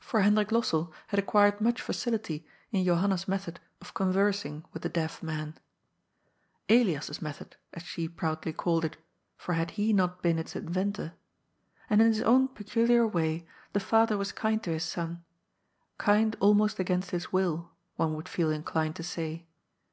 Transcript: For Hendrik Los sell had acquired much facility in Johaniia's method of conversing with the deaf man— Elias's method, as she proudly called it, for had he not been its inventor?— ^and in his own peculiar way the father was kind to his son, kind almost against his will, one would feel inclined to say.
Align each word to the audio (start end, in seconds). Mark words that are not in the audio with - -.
For 0.00 0.22
Hendrik 0.22 0.50
Los 0.50 0.66
sell 0.66 0.92
had 1.06 1.20
acquired 1.20 1.60
much 1.60 1.80
facility 1.80 2.44
in 2.72 2.84
Johaniia's 2.84 3.28
method 3.28 3.60
of 3.80 3.94
conversing 3.94 4.64
with 4.72 4.82
the 4.82 4.88
deaf 4.88 5.22
man— 5.22 5.54
Elias's 6.68 7.22
method, 7.22 7.54
as 7.72 7.84
she 7.84 8.08
proudly 8.08 8.52
called 8.52 8.84
it, 8.84 8.96
for 9.36 9.52
had 9.52 9.70
he 9.70 9.92
not 9.92 10.22
been 10.24 10.40
its 10.40 10.56
inventor?— 10.56 11.12
^and 11.88 12.00
in 12.00 12.06
his 12.08 12.20
own 12.22 12.48
peculiar 12.48 13.06
way 13.06 13.46
the 13.72 13.78
father 13.78 14.18
was 14.18 14.32
kind 14.32 14.60
to 14.64 14.70
his 14.70 14.82
son, 14.84 15.22
kind 15.98 16.34
almost 16.40 16.80
against 16.80 17.12
his 17.12 17.30
will, 17.32 17.70
one 17.94 18.14
would 18.16 18.28
feel 18.28 18.50
inclined 18.50 18.96
to 18.96 19.04
say. 19.04 19.46